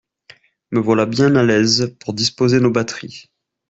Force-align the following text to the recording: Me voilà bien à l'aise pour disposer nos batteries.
Me 0.71 0.79
voilà 0.79 1.05
bien 1.05 1.35
à 1.35 1.43
l'aise 1.43 1.95
pour 1.99 2.13
disposer 2.15 2.59
nos 2.59 2.71
batteries. 2.71 3.29